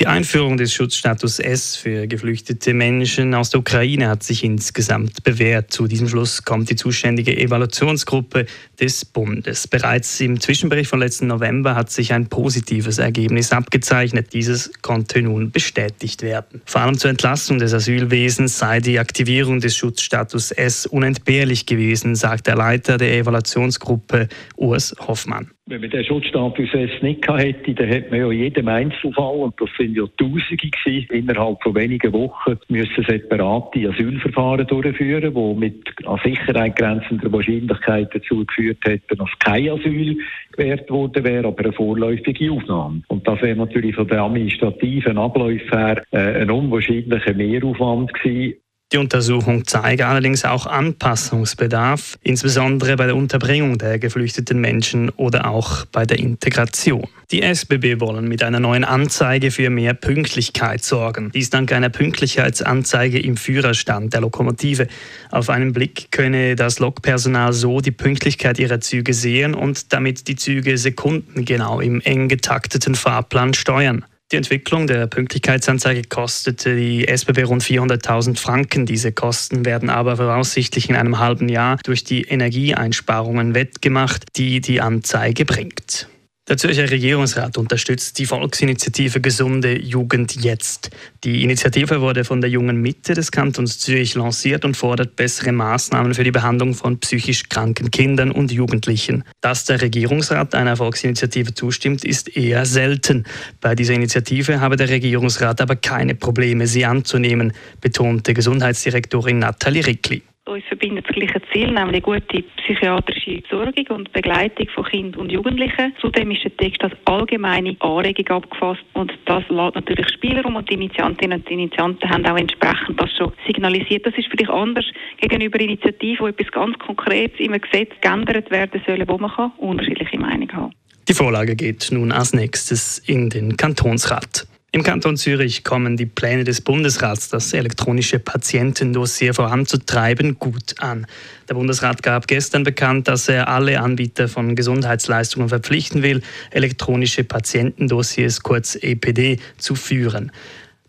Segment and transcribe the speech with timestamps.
[0.00, 5.72] Die Einführung des Schutzstatus S für geflüchtete Menschen aus der Ukraine hat sich insgesamt bewährt.
[5.72, 8.46] Zu diesem Schluss kommt die zuständige Evaluationsgruppe
[8.80, 9.68] des Bundes.
[9.68, 14.32] Bereits im Zwischenbericht von letzten November hat sich ein positives Ergebnis abgezeichnet.
[14.32, 16.60] Dieses konnte nun bestätigt werden.
[16.64, 22.48] Vor allem zur Entlastung des Asylwesens sei die Aktivierung des Schutzstatus S unentbehrlich gewesen, sagt
[22.48, 25.52] der Leiter der Evaluationsgruppe Urs Hoffmann.
[25.66, 29.70] Wenn man den Schutzstatus jetzt nicht hätte, dann hätte man ja jedem Einzelfall, und das
[29.78, 36.20] sind ja Tausende gewesen, innerhalb von wenigen Wochen müssen separate Asylverfahren durchführen, die mit an
[36.22, 40.18] Sicherheit grenzender Wahrscheinlichkeit dazu geführt hätten, dass kein Asyl
[40.52, 43.00] gewährt worden wäre, aber eine vorläufige Aufnahme.
[43.08, 48.58] Und das wäre natürlich von den administrativen Abläufen her äh, ein unwahrscheinlicher Mehraufwand gewesen.
[48.94, 55.84] Die Untersuchung zeige allerdings auch Anpassungsbedarf, insbesondere bei der Unterbringung der geflüchteten Menschen oder auch
[55.86, 57.04] bei der Integration.
[57.32, 61.32] Die SBB wollen mit einer neuen Anzeige für mehr Pünktlichkeit sorgen.
[61.34, 64.86] Dies dank einer Pünktlichkeitsanzeige im Führerstand der Lokomotive.
[65.32, 70.36] Auf einen Blick könne das Lokpersonal so die Pünktlichkeit ihrer Züge sehen und damit die
[70.36, 74.04] Züge sekundengenau im eng getakteten Fahrplan steuern.
[74.34, 78.84] Die Entwicklung der Pünktlichkeitsanzeige kostete die SBB rund 400.000 Franken.
[78.84, 84.80] Diese Kosten werden aber voraussichtlich in einem halben Jahr durch die Energieeinsparungen wettgemacht, die die
[84.80, 86.08] Anzeige bringt.
[86.46, 90.90] Der Zürcher Regierungsrat unterstützt die Volksinitiative Gesunde Jugend jetzt.
[91.24, 96.12] Die Initiative wurde von der jungen Mitte des Kantons Zürich lanciert und fordert bessere Maßnahmen
[96.12, 99.24] für die Behandlung von psychisch kranken Kindern und Jugendlichen.
[99.40, 103.24] Dass der Regierungsrat einer Volksinitiative zustimmt, ist eher selten.
[103.62, 110.22] Bei dieser Initiative habe der Regierungsrat aber keine Probleme, sie anzunehmen, betonte Gesundheitsdirektorin Nathalie Rickli.
[110.46, 115.94] Uns verbindet das gleiche Ziel, nämlich gute psychiatrische Versorgung und Begleitung von Kindern und Jugendlichen.
[116.02, 120.74] Zudem ist der Text als allgemeine Anregung abgefasst und das lässt natürlich Spielraum und die
[120.74, 124.04] Initiantinnen und Initianten haben auch entsprechend das schon signalisiert.
[124.04, 124.84] Das ist vielleicht anders
[125.16, 130.18] gegenüber Initiativen, wo etwas ganz Konkretes im Gesetz geändert werden soll, wo man kann unterschiedliche
[130.18, 130.74] Meinungen haben.
[131.08, 134.46] Die Vorlage geht nun als nächstes in den Kantonsrat.
[134.74, 141.06] Im Kanton Zürich kommen die Pläne des Bundesrats, das elektronische Patientendossier voranzutreiben, gut an.
[141.48, 148.42] Der Bundesrat gab gestern bekannt, dass er alle Anbieter von Gesundheitsleistungen verpflichten will, elektronische Patientendossiers,
[148.42, 150.32] kurz EPD, zu führen.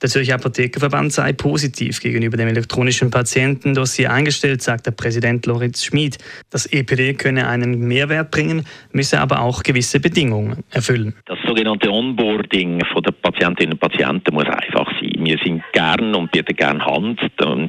[0.01, 6.17] Der Zürcher Apothekerverband sei positiv gegenüber dem elektronischen Patientendossier eingestellt, sagt der Präsident Lorenz Schmid.
[6.49, 11.15] Das EPD könne einen Mehrwert bringen, müsse aber auch gewisse Bedingungen erfüllen.
[11.27, 15.13] Das sogenannte Onboarding von der Patientinnen und Patienten muss einfach sein.
[15.17, 17.21] Wir sind gern und bieten gern Hand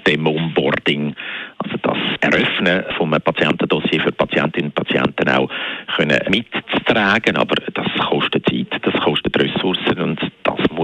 [0.05, 1.15] dem Onboarding,
[1.59, 2.85] also das Eröffnen
[3.17, 5.49] einem Patientendossier für Patientinnen und Patienten auch
[5.97, 10.21] können mitzutragen, aber das kostet Zeit, das kostet Ressourcen und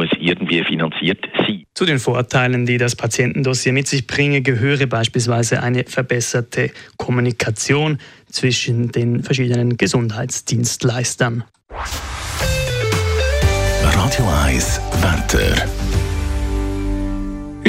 [0.03, 1.65] muss irgendwie finanziert sein.
[1.75, 7.99] Zu den Vorteilen, die das Patientendossier mit sich bringe, gehöre beispielsweise eine verbesserte Kommunikation
[8.31, 11.45] zwischen den verschiedenen Gesundheitsdienstleistern.
[13.83, 15.82] Radio 1 Wetter.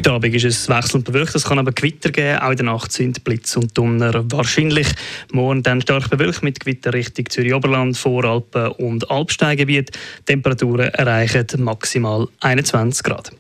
[0.04, 2.40] Heute Abend ist es wechselnd bewölkt, es kann aber Gewitter geben.
[2.40, 4.90] Auch in der Nacht sind Blitz und Donner wahrscheinlich.
[5.32, 9.92] Morgen dann stark bewölkt mit Gewitter Richtung Zürich-Oberland, Voralpen und Alpsteingebiet.
[10.26, 13.32] Temperaturen erreichen maximal 21 Grad.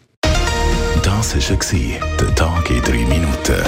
[1.03, 3.62] Das war der Tag in drei Minuten.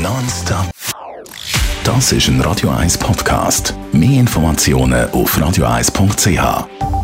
[0.00, 0.70] Nonstop.
[1.84, 3.74] Das ist ein Radio 1 Podcast.
[3.92, 7.01] Mehr Informationen auf radio1.ch.